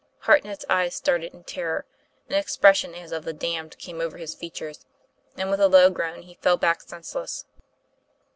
[0.21, 1.85] Hartnett's eyes started in terror;
[2.27, 4.83] an expression as of the damned came over his features,
[5.37, 7.45] and with a low groan he fell back senseless.